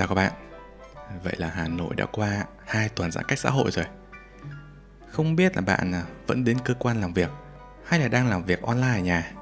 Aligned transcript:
Chào 0.00 0.08
các 0.08 0.14
bạn. 0.14 0.32
Vậy 1.22 1.34
là 1.38 1.50
Hà 1.54 1.68
Nội 1.68 1.94
đã 1.94 2.06
qua 2.06 2.44
2 2.66 2.88
tuần 2.88 3.10
giãn 3.10 3.24
cách 3.24 3.38
xã 3.38 3.50
hội 3.50 3.70
rồi. 3.70 3.84
Không 5.08 5.36
biết 5.36 5.56
là 5.56 5.62
bạn 5.62 5.92
à, 5.92 6.04
vẫn 6.26 6.44
đến 6.44 6.58
cơ 6.64 6.74
quan 6.74 7.00
làm 7.00 7.12
việc 7.12 7.30
hay 7.84 8.00
là 8.00 8.08
đang 8.08 8.28
làm 8.28 8.44
việc 8.44 8.62
online 8.62 8.92
ở 8.92 8.98
nhà. 8.98 9.32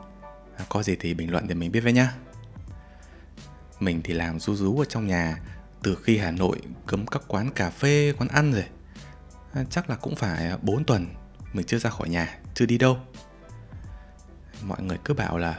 À, 0.57 0.65
có 0.69 0.83
gì 0.83 0.97
thì 1.01 1.15
bình 1.15 1.31
luận 1.31 1.49
để 1.49 1.55
mình 1.55 1.73
biết 1.73 1.81
với 1.81 1.93
nhá. 1.93 2.13
Mình 3.81 4.01
thì 4.05 4.15
làm 4.15 4.41
rú 4.41 4.55
rú 4.55 4.79
ở 4.79 4.85
trong 4.85 5.07
nhà 5.07 5.39
từ 5.83 5.99
khi 6.03 6.19
Hà 6.19 6.31
Nội 6.31 6.61
cấm 6.87 7.07
các 7.07 7.23
quán 7.29 7.51
cà 7.51 7.71
phê, 7.71 8.13
quán 8.19 8.29
ăn 8.29 8.53
rồi. 8.53 8.67
À, 9.53 9.65
chắc 9.71 9.91
là 9.91 9.97
cũng 9.97 10.17
phải 10.17 10.53
4 10.63 10.85
tuần 10.85 11.07
mình 11.53 11.67
chưa 11.67 11.79
ra 11.79 11.91
khỏi 11.91 12.09
nhà, 12.09 12.39
chưa 12.55 12.67
đi 12.67 12.79
đâu. 12.79 12.99
Mọi 14.63 14.83
người 14.83 14.99
cứ 15.05 15.15
bảo 15.15 15.39
là 15.39 15.59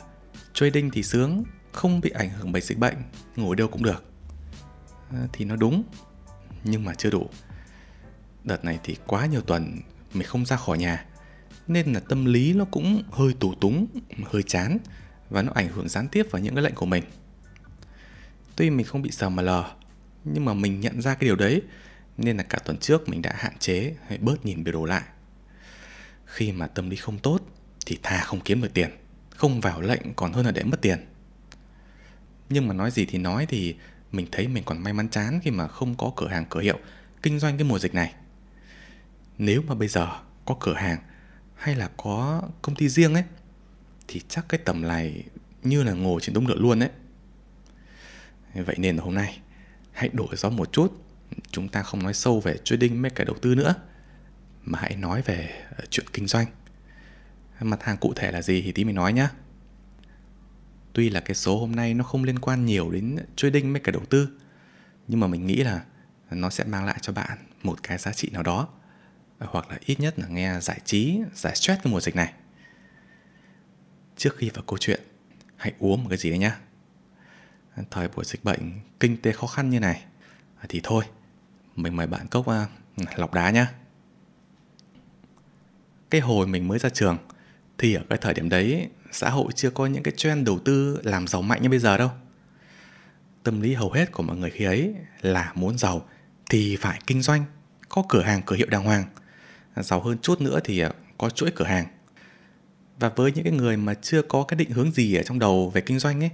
trading 0.54 0.92
thì 0.92 1.04
sướng, 1.04 1.44
không 1.72 2.02
bị 2.02 2.10
ảnh 2.10 2.30
hưởng 2.30 2.52
bởi 2.52 2.62
dịch 2.62 2.78
bệnh, 2.78 2.96
ngồi 3.36 3.56
đâu 3.56 3.68
cũng 3.68 3.84
được 3.84 4.09
Ờ, 5.12 5.28
thì 5.34 5.46
nó 5.46 5.56
đúng, 5.56 5.84
nhưng 6.64 6.86
mà 6.86 6.94
chưa 6.94 7.10
đủ. 7.10 7.30
Đợt 8.44 8.66
này 8.66 8.80
thì 8.84 8.96
quá 9.08 9.26
nhiều 9.26 9.42
tuần 9.42 9.82
mình 10.14 10.28
không 10.28 10.46
ra 10.46 10.58
khỏi 10.58 10.78
nhà, 10.78 11.06
nên 11.68 11.94
là 11.94 12.00
tâm 12.00 12.26
lý 12.26 12.54
nó 12.54 12.66
cũng 12.66 13.04
hơi 13.12 13.34
tù 13.40 13.56
túng, 13.56 13.88
hơi 14.26 14.44
chán 14.44 14.78
và 15.30 15.42
nó 15.42 15.52
ảnh 15.56 15.68
hưởng 15.68 15.90
gián 15.90 16.08
tiếp 16.08 16.28
vào 16.32 16.42
những 16.42 16.56
cái 16.56 16.64
lệnh 16.64 16.76
của 16.76 16.86
mình. 16.86 17.04
Tuy 18.56 18.70
mình 18.70 18.86
không 18.86 19.02
bị 19.02 19.12
sờ 19.12 19.30
mà 19.30 19.44
lờ, 19.44 19.72
nhưng 20.24 20.46
mà 20.46 20.54
mình 20.54 20.80
nhận 20.80 21.02
ra 21.02 21.14
cái 21.14 21.28
điều 21.28 21.36
đấy, 21.36 21.62
nên 22.18 22.38
là 22.38 22.44
cả 22.44 22.60
tuần 22.66 22.78
trước 22.78 23.10
mình 23.10 23.22
đã 23.22 23.34
hạn 23.38 23.54
chế 23.60 23.96
hay 24.08 24.18
bớt 24.18 24.46
nhìn 24.46 24.64
biểu 24.64 24.74
đồ 24.74 24.86
lại. 24.86 25.04
Khi 26.26 26.52
mà 26.52 26.68
tâm 26.68 26.90
lý 26.90 26.96
không 26.96 27.20
tốt 27.20 27.42
thì 27.86 28.00
thà 28.04 28.24
không 28.24 28.40
kiếm 28.40 28.62
được 28.62 28.74
tiền, 28.74 28.90
không 29.30 29.62
vào 29.62 29.82
lệnh 29.82 30.14
còn 30.16 30.34
hơn 30.34 30.46
là 30.46 30.52
để 30.52 30.64
mất 30.64 30.82
tiền. 30.82 31.06
Nhưng 32.50 32.68
mà 32.68 32.74
nói 32.74 32.92
gì 32.92 33.06
thì 33.06 33.18
nói 33.18 33.46
thì 33.46 33.76
mình 34.12 34.28
thấy 34.32 34.48
mình 34.48 34.64
còn 34.64 34.84
may 34.84 34.94
mắn 34.94 35.10
chán 35.10 35.40
khi 35.44 35.52
mà 35.52 35.68
không 35.68 35.96
có 35.96 36.12
cửa 36.16 36.28
hàng 36.28 36.46
cửa 36.50 36.60
hiệu 36.60 36.80
kinh 37.22 37.40
doanh 37.40 37.58
cái 37.58 37.64
mùa 37.64 37.80
dịch 37.80 37.94
này. 37.94 38.14
Nếu 39.38 39.62
mà 39.62 39.76
bây 39.76 39.88
giờ 39.88 40.08
có 40.46 40.56
cửa 40.60 40.74
hàng 40.74 41.00
hay 41.56 41.76
là 41.76 41.90
có 41.98 42.42
công 42.62 42.76
ty 42.76 42.90
riêng 42.90 43.14
ấy, 43.14 43.24
thì 44.08 44.22
chắc 44.28 44.46
cái 44.50 44.60
tầm 44.66 44.82
này 44.82 45.24
như 45.64 45.84
là 45.84 45.94
ngồi 45.94 46.22
trên 46.22 46.34
đống 46.34 46.48
lửa 46.48 46.58
luôn 46.58 46.80
ấy. 46.80 46.90
Vậy 48.54 48.76
nên 48.78 48.98
là 48.98 49.04
hôm 49.04 49.14
nay, 49.14 49.40
hãy 49.92 50.10
đổi 50.14 50.36
gió 50.36 50.50
một 50.50 50.72
chút. 50.72 51.04
Chúng 51.52 51.70
ta 51.70 51.84
không 51.84 52.04
nói 52.04 52.14
sâu 52.14 52.40
về 52.40 52.58
trading 52.64 53.02
mấy 53.02 53.12
cái 53.12 53.26
đầu 53.26 53.36
tư 53.42 53.56
nữa, 53.56 53.76
mà 54.64 54.80
hãy 54.82 54.96
nói 54.96 55.22
về 55.22 55.64
ờ, 55.78 55.86
chuyện 55.90 56.06
kinh 56.14 56.28
doanh. 56.28 56.46
Mặt 57.62 57.84
hàng 57.84 57.98
cụ 57.98 58.14
thể 58.16 58.32
là 58.32 58.42
gì 58.42 58.62
thì 58.62 58.72
tí 58.72 58.84
mình 58.84 58.96
nói 58.96 59.14
nhá 59.14 59.30
tuy 60.94 61.10
là 61.10 61.20
cái 61.20 61.36
số 61.36 61.60
hôm 61.60 61.72
nay 61.72 61.94
nó 61.94 62.04
không 62.04 62.24
liên 62.24 62.40
quan 62.40 62.66
nhiều 62.66 62.92
đến 62.92 63.18
trading 63.36 63.72
với 63.72 63.82
cả 63.82 63.92
đầu 63.92 64.06
tư, 64.10 64.30
nhưng 65.08 65.20
mà 65.20 65.28
mình 65.28 65.46
nghĩ 65.46 65.56
là 65.56 65.84
nó 66.32 66.50
sẽ 66.50 66.64
mang 66.64 66.86
lại 66.86 66.98
cho 67.02 67.14
bạn 67.14 67.38
một 67.64 67.84
cái 67.84 67.98
giá 67.98 68.14
trị 68.14 68.30
nào 68.30 68.44
đó, 68.44 68.68
hoặc 69.40 69.70
là 69.70 69.78
ít 69.86 70.00
nhất 70.00 70.20
là 70.20 70.28
nghe 70.28 70.60
giải 70.60 70.80
trí, 70.86 71.20
giải 71.34 71.56
stress 71.56 71.82
cái 71.84 71.94
mùa 71.94 72.02
dịch 72.02 72.16
này. 72.16 72.34
Trước 74.18 74.38
khi 74.38 74.50
vào 74.50 74.64
câu 74.68 74.78
chuyện, 74.78 75.02
hãy 75.56 75.74
uống 75.80 76.04
một 76.04 76.10
cái 76.10 76.18
gì 76.18 76.30
đấy 76.30 76.40
nhá. 76.40 76.58
Thời 77.92 78.08
buổi 78.08 78.26
dịch 78.26 78.44
bệnh 78.44 78.72
kinh 79.00 79.22
tế 79.22 79.32
khó 79.32 79.48
khăn 79.48 79.70
như 79.70 79.80
này, 79.80 80.04
thì 80.70 80.82
thôi, 80.84 81.04
mình 81.76 81.96
mời 81.96 82.08
bạn 82.08 82.28
cốc 82.28 82.48
à, 82.48 82.68
lọc 83.16 83.34
đá 83.34 83.50
nhá. 83.50 83.68
Cái 86.10 86.22
hồi 86.22 86.48
mình 86.48 86.68
mới 86.68 86.80
ra 86.80 86.90
trường, 86.90 87.18
thì 87.78 87.94
ở 87.94 88.04
cái 88.10 88.18
thời 88.22 88.34
điểm 88.34 88.50
đấy 88.50 88.90
xã 89.12 89.30
hội 89.30 89.52
chưa 89.56 89.70
có 89.70 89.86
những 89.86 90.04
cái 90.04 90.14
trend 90.18 90.48
đầu 90.48 90.60
tư 90.60 91.00
làm 91.04 91.28
giàu 91.28 91.42
mạnh 91.42 91.62
như 91.62 91.70
bây 91.70 91.80
giờ 91.80 91.98
đâu. 91.98 92.12
Tâm 93.44 93.62
lý 93.62 93.74
hầu 93.74 93.92
hết 93.92 94.12
của 94.12 94.24
mọi 94.24 94.38
người 94.38 94.50
khi 94.50 94.66
ấy 94.66 94.96
là 95.22 95.52
muốn 95.56 95.78
giàu 95.78 96.06
thì 96.50 96.76
phải 96.76 97.02
kinh 97.08 97.22
doanh, 97.22 97.46
có 97.90 98.04
cửa 98.10 98.22
hàng, 98.22 98.42
cửa 98.46 98.56
hiệu 98.56 98.68
đàng 98.70 98.84
hoàng. 98.84 99.04
Giàu 99.76 100.02
hơn 100.02 100.18
chút 100.22 100.42
nữa 100.42 100.60
thì 100.64 100.80
à, 100.80 100.92
có 101.18 101.30
chuỗi 101.30 101.52
cửa 101.56 101.66
hàng. 101.66 101.86
Và 103.00 103.10
với 103.10 103.32
những 103.32 103.44
cái 103.44 103.54
người 103.54 103.78
mà 103.78 103.94
chưa 103.94 104.22
có 104.22 104.44
cái 104.44 104.58
định 104.58 104.72
hướng 104.72 104.92
gì 104.92 105.16
ở 105.16 105.24
trong 105.24 105.40
đầu 105.40 105.70
về 105.70 105.82
kinh 105.82 106.00
doanh 106.00 106.24
ấy, 106.24 106.32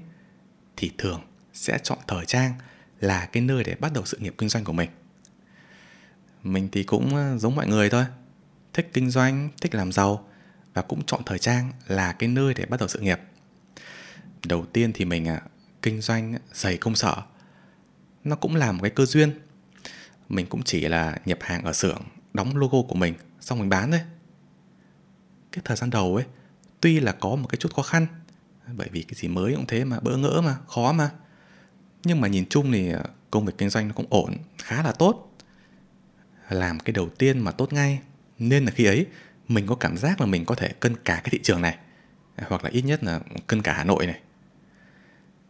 thì 0.78 0.91
thường 0.97 1.22
sẽ 1.53 1.78
chọn 1.84 1.97
thời 2.08 2.25
trang 2.25 2.53
là 3.00 3.25
cái 3.25 3.44
nơi 3.44 3.64
để 3.64 3.75
bắt 3.80 3.94
đầu 3.94 4.06
sự 4.06 4.18
nghiệp 4.18 4.35
kinh 4.38 4.50
doanh 4.50 4.64
của 4.64 4.74
mình. 4.74 4.90
Mình 6.44 6.69
thì 6.72 6.84
cũng 6.84 7.16
à, 7.16 7.38
giống 7.38 7.56
mọi 7.56 7.68
người 7.68 7.90
thôi, 7.90 8.06
thích 8.74 8.90
kinh 8.94 9.09
doanh, 9.09 9.50
thích 9.62 9.75
làm 9.75 9.91
giàu 9.91 10.28
và 10.75 10.81
cũng 10.81 11.06
chọn 11.06 11.22
thời 11.25 11.40
trang 11.40 11.72
là 11.88 12.13
cái 12.13 12.30
nơi 12.30 12.53
để 12.53 12.66
bắt 12.66 12.80
đầu 12.80 12.88
sự 12.88 13.00
nghiệp. 13.00 13.19
Đầu 14.46 14.66
tiên 14.66 14.91
thì 14.94 15.06
mình 15.06 15.28
à, 15.28 15.41
kinh 15.81 16.02
doanh 16.02 16.36
à, 16.36 16.40
giày 16.53 16.78
công 16.78 16.96
sở. 16.96 17.16
Nó 18.24 18.36
cũng 18.36 18.56
là 18.56 18.72
một 18.72 18.80
cái 18.81 18.91
cơ 18.91 19.06
duyên. 19.06 19.31
Mình 20.30 20.46
cũng 20.46 20.64
chỉ 20.64 20.88
là 20.88 21.18
nhập 21.25 21.38
hàng 21.41 21.64
ở 21.64 21.74
xưởng 21.74 22.02
đóng 22.34 22.58
logo 22.58 22.81
của 22.81 22.96
mình 22.96 23.14
xong 23.40 23.59
mình 23.59 23.69
bán 23.69 23.91
thôi. 23.91 24.02
Cái 25.52 25.62
thời 25.66 25.78
gian 25.78 25.90
đầu 25.90 26.16
ấy 26.16 26.25
tuy 26.81 27.00
là 27.00 27.12
có 27.12 27.35
một 27.35 27.47
cái 27.47 27.58
chút 27.58 27.74
khó 27.74 27.81
khăn 27.81 28.08
bởi 28.74 28.90
vì 28.91 29.02
cái 29.02 29.14
gì 29.16 29.28
mới 29.28 29.53
cũng 29.56 29.66
thế 29.68 29.85
mà 29.85 30.00
bỡ 30.00 30.18
ngỡ 30.18 30.41
mà 30.41 30.56
khó 30.68 30.91
mà. 30.91 31.12
Nhưng 32.03 32.22
mà 32.22 32.28
nhìn 32.28 32.46
chung 32.50 32.72
thì 32.72 32.91
à, 32.91 33.03
công 33.31 33.46
việc 33.46 33.53
kinh 33.58 33.69
doanh 33.69 33.88
nó 33.88 33.94
cũng 33.94 34.06
ổn 34.09 34.38
khá 34.58 34.84
là 34.84 34.91
tốt. 34.91 35.38
Làm 36.50 36.80
cái 36.80 36.94
đầu 36.94 37.09
tiên 37.09 37.40
mà 37.40 37.52
tốt 37.52 37.74
ngay 37.74 38.00
nên 38.40 38.66
là 38.66 38.72
khi 38.72 38.85
ấy 38.85 39.06
mình 39.48 39.68
có 39.68 39.76
cảm 39.76 39.98
giác 39.98 40.22
là 40.22 40.28
mình 40.28 40.46
có 40.46 40.56
thể 40.56 40.74
cân 40.80 40.96
cả 40.96 41.16
cái 41.16 41.30
thị 41.32 41.40
trường 41.44 41.62
này, 41.62 41.78
hoặc 42.38 42.64
là 42.64 42.70
ít 42.70 42.82
nhất 42.82 43.04
là 43.04 43.20
cân 43.48 43.62
cả 43.62 43.74
Hà 43.74 43.84
Nội 43.84 44.06
này. 44.06 44.20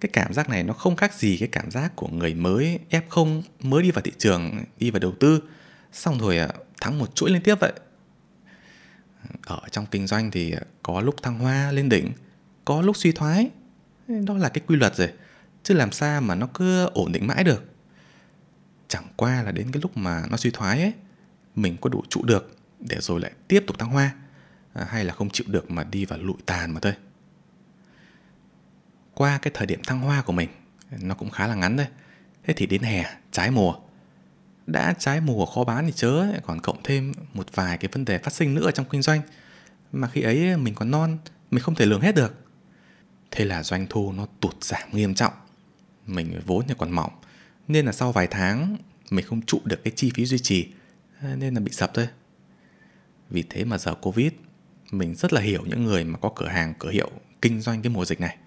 Cái 0.02 0.10
cảm 0.14 0.34
giác 0.34 0.50
này 0.50 0.64
nó 0.64 0.74
không 0.74 0.96
khác 0.96 1.14
gì 1.14 1.38
cái 1.38 1.48
cảm 1.52 1.72
giác 1.72 1.96
của 1.96 2.08
người 2.08 2.34
mới 2.34 2.80
F0 2.90 3.42
mới 3.60 3.84
đi 3.84 3.92
vào 3.92 4.02
thị 4.02 4.12
trường, 4.18 4.64
đi 4.78 4.92
vào 4.92 5.00
đầu 5.00 5.14
tư, 5.20 5.44
xong 5.92 6.20
rồi 6.20 6.38
à, 6.38 6.50
thắng 6.82 7.00
một 7.00 7.16
chuỗi 7.16 7.30
liên 7.30 7.42
tiếp 7.42 7.56
vậy. 7.60 7.74
Ở 9.46 9.60
trong 9.72 9.86
kinh 9.86 10.08
doanh 10.08 10.32
thì 10.32 10.52
à, 10.52 10.62
có 10.84 11.02
lúc 11.02 11.24
thăng 11.24 11.40
hoa, 11.40 11.72
lên 11.72 11.90
đỉnh, 11.90 12.12
có 12.66 12.82
lúc 12.82 12.98
suy 12.98 13.12
thoái. 13.12 13.50
Đó 14.08 14.34
là 14.34 14.50
cái 14.50 14.64
quy 14.68 14.76
luật 14.76 14.96
rồi, 14.96 15.12
chứ 15.64 15.74
làm 15.74 15.92
sao 15.92 16.22
mà 16.22 16.36
nó 16.36 16.48
cứ 16.54 16.86
ổn 16.86 17.12
định 17.12 17.28
mãi 17.28 17.44
được. 17.44 17.64
Chẳng 18.88 19.06
qua 19.16 19.44
là 19.44 19.52
đến 19.52 19.72
cái 19.72 19.82
lúc 19.82 19.98
mà 19.98 20.24
nó 20.32 20.38
suy 20.38 20.52
thoái 20.52 20.82
ấy, 20.82 20.94
mình 21.56 21.78
có 21.82 21.90
đủ 21.90 22.04
trụ 22.10 22.24
được 22.24 22.55
để 22.90 22.98
rồi 23.00 23.20
lại 23.20 23.32
tiếp 23.48 23.64
tục 23.68 23.80
thăng 23.80 23.90
hoa. 23.90 24.16
À, 24.74 24.86
hay 24.90 25.06
là 25.06 25.14
không 25.14 25.30
chịu 25.30 25.46
được 25.50 25.72
mà 25.72 25.84
đi 25.84 26.06
vào 26.06 26.20
lụi 26.20 26.38
tàn 26.46 26.74
mà 26.74 26.80
thôi. 26.80 26.94
Qua 29.14 29.40
cái 29.42 29.52
thời 29.56 29.68
điểm 29.68 29.82
thăng 29.84 30.00
hoa 30.00 30.22
của 30.22 30.34
mình 30.34 30.50
nó 31.00 31.16
cũng 31.16 31.30
khá 31.30 31.48
là 31.48 31.56
ngắn 31.56 31.78
thôi. 31.78 31.88
Thế 32.44 32.54
thì 32.58 32.66
đến 32.66 32.82
hè 32.82 33.06
trái 33.32 33.52
mùa. 33.52 33.76
Đã 34.68 34.94
trái 35.00 35.22
mùa 35.22 35.46
khó 35.46 35.64
bán 35.64 35.86
thì 35.86 35.92
chớ 35.96 36.26
còn 36.44 36.62
cộng 36.62 36.84
thêm 36.84 37.14
một 37.34 37.56
vài 37.56 37.78
cái 37.78 37.90
vấn 37.92 38.06
đề 38.06 38.18
phát 38.18 38.34
sinh 38.34 38.54
nữa 38.54 38.72
trong 38.72 38.86
kinh 38.90 39.02
doanh. 39.02 39.22
Mà 39.92 40.08
khi 40.08 40.22
ấy 40.22 40.58
mình 40.58 40.76
còn 40.76 40.92
non 40.92 41.18
mình 41.52 41.64
không 41.64 41.76
thể 41.76 41.86
lường 41.86 42.02
hết 42.02 42.16
được. 42.16 42.34
Thế 43.32 43.46
là 43.46 43.64
doanh 43.64 43.88
thu 43.90 44.12
nó 44.12 44.28
tụt 44.40 44.64
giảm 44.64 44.90
nghiêm 44.92 45.16
trọng. 45.16 45.34
Mình 46.06 46.42
vốn 46.46 46.68
thì 46.68 46.74
còn 46.78 46.92
mỏng 46.92 47.12
nên 47.68 47.86
là 47.86 47.92
sau 47.92 48.12
vài 48.12 48.28
tháng 48.28 48.78
mình 49.10 49.26
không 49.26 49.42
trụ 49.42 49.62
được 49.64 49.84
cái 49.84 49.94
chi 49.96 50.12
phí 50.16 50.26
duy 50.26 50.40
trì 50.40 50.68
à, 51.22 51.36
nên 51.36 51.54
là 51.54 51.60
bị 51.60 51.72
sập 51.72 51.94
thôi 51.94 52.08
vì 53.30 53.44
thế 53.50 53.64
mà 53.64 53.78
giờ 53.78 53.96
Covid 53.96 54.32
mình 54.92 55.16
rất 55.16 55.34
là 55.34 55.42
hiểu 55.42 55.64
những 55.66 55.84
người 55.84 56.04
mà 56.04 56.20
có 56.20 56.32
cửa 56.36 56.48
hàng, 56.48 56.74
cửa 56.80 56.90
hiệu 56.90 57.12
kinh 57.42 57.62
doanh 57.62 57.82
cái 57.82 57.90
mùa 57.90 58.06
dịch 58.06 58.20
này. 58.20 58.38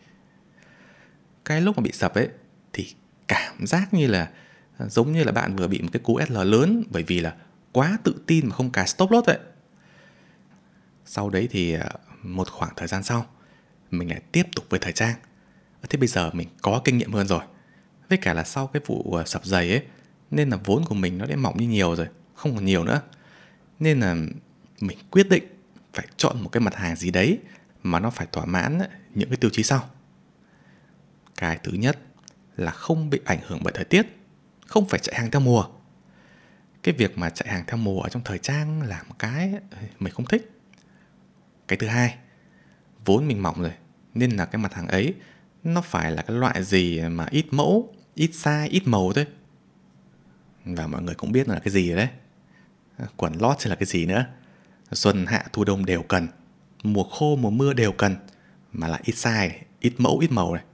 Cái 1.44 1.60
lúc 1.60 1.76
mà 1.76 1.82
bị 1.82 1.92
sập 1.92 2.14
ấy 2.14 2.28
thì 2.72 2.94
cảm 3.28 3.66
giác 3.66 3.94
như 3.94 4.06
là 4.06 4.30
à, 4.78 4.86
giống 4.88 5.12
như 5.12 5.24
là 5.24 5.32
bạn 5.32 5.56
vừa 5.56 5.68
bị 5.68 5.82
một 5.82 5.88
cái 5.92 6.00
cú 6.00 6.20
SL 6.28 6.38
lớn 6.44 6.84
bởi 6.90 7.02
vì 7.02 7.20
là 7.20 7.34
quá 7.72 7.98
tự 8.04 8.14
tin 8.26 8.48
mà 8.48 8.54
không 8.54 8.70
cả 8.70 8.86
stop 8.86 9.10
loss 9.10 9.26
vậy. 9.26 9.38
Sau 11.04 11.30
đấy 11.30 11.48
thì 11.50 11.74
à, 11.74 11.90
một 12.22 12.48
khoảng 12.48 12.72
thời 12.76 12.88
gian 12.88 13.02
sau 13.02 13.26
mình 13.90 14.10
lại 14.10 14.20
tiếp 14.32 14.46
tục 14.56 14.64
với 14.68 14.80
thời 14.80 14.92
trang. 14.92 15.14
Thế 15.88 15.98
bây 15.98 16.08
giờ 16.08 16.30
mình 16.32 16.48
có 16.62 16.82
kinh 16.84 16.98
nghiệm 16.98 17.12
hơn 17.12 17.26
rồi. 17.26 17.42
Với 18.08 18.18
cả 18.18 18.34
là 18.34 18.44
sau 18.44 18.66
cái 18.66 18.82
vụ 18.86 19.14
à, 19.14 19.24
sập 19.26 19.44
giày 19.44 19.70
ấy 19.70 19.82
nên 20.30 20.50
là 20.50 20.58
vốn 20.64 20.84
của 20.84 20.94
mình 20.94 21.18
nó 21.18 21.26
đã 21.26 21.36
mỏng 21.36 21.58
đi 21.58 21.66
nhiều 21.66 21.96
rồi, 21.96 22.06
không 22.34 22.54
còn 22.54 22.64
nhiều 22.64 22.84
nữa. 22.84 23.00
Nên 23.78 24.00
là 24.00 24.16
mình 24.80 24.98
quyết 25.10 25.28
định 25.28 25.44
phải 25.92 26.06
chọn 26.16 26.42
một 26.42 26.48
cái 26.48 26.60
mặt 26.60 26.74
hàng 26.74 26.96
gì 26.96 27.10
đấy 27.10 27.38
mà 27.82 28.00
nó 28.00 28.10
phải 28.10 28.26
thỏa 28.32 28.44
mãn 28.44 28.78
những 29.14 29.28
cái 29.28 29.36
tiêu 29.36 29.50
chí 29.50 29.62
sau. 29.62 29.90
Cái 31.36 31.58
thứ 31.62 31.72
nhất 31.72 31.98
là 32.56 32.70
không 32.70 33.10
bị 33.10 33.20
ảnh 33.24 33.38
hưởng 33.46 33.60
bởi 33.62 33.72
thời 33.76 33.84
tiết, 33.84 34.06
không 34.66 34.88
phải 34.88 35.00
chạy 35.00 35.14
hàng 35.18 35.30
theo 35.30 35.40
mùa. 35.40 35.64
Cái 36.82 36.94
việc 36.94 37.18
mà 37.18 37.30
chạy 37.30 37.48
hàng 37.48 37.64
theo 37.66 37.76
mùa 37.76 38.00
ở 38.00 38.08
trong 38.08 38.24
thời 38.24 38.38
trang 38.38 38.82
là 38.82 39.02
một 39.08 39.14
cái 39.18 39.54
mình 39.98 40.12
không 40.12 40.26
thích. 40.26 40.50
Cái 41.68 41.76
thứ 41.76 41.86
hai, 41.86 42.16
vốn 43.04 43.28
mình 43.28 43.42
mỏng 43.42 43.62
rồi, 43.62 43.72
nên 44.14 44.30
là 44.30 44.46
cái 44.46 44.62
mặt 44.62 44.74
hàng 44.74 44.88
ấy 44.88 45.14
nó 45.64 45.80
phải 45.80 46.12
là 46.12 46.22
cái 46.22 46.36
loại 46.36 46.64
gì 46.64 47.00
mà 47.00 47.26
ít 47.30 47.46
mẫu, 47.50 47.94
ít 48.14 48.30
size, 48.32 48.68
ít 48.70 48.82
màu 48.86 49.12
thôi. 49.12 49.26
Và 50.64 50.86
mọi 50.86 51.02
người 51.02 51.14
cũng 51.14 51.32
biết 51.32 51.48
là 51.48 51.58
cái 51.58 51.72
gì 51.72 51.88
rồi 51.88 51.96
đấy. 51.96 52.08
Quần 53.16 53.32
lót 53.40 53.60
sẽ 53.60 53.70
là 53.70 53.76
cái 53.76 53.86
gì 53.86 54.06
nữa 54.06 54.26
xuân 54.92 55.26
hạ 55.26 55.44
thu 55.52 55.64
đông 55.64 55.86
đều 55.86 56.02
cần, 56.02 56.28
mùa 56.82 57.04
khô 57.04 57.36
mùa 57.36 57.50
mưa 57.50 57.72
đều 57.72 57.92
cần, 57.92 58.16
mà 58.72 58.88
lại 58.88 59.00
ít 59.04 59.14
size 59.14 59.50
ít 59.80 59.92
mẫu, 59.98 60.18
ít 60.18 60.32
màu 60.32 60.54
này. 60.54 60.64